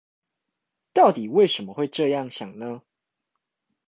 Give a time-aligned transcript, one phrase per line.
[0.93, 2.81] 到底為什麼會這樣想呢？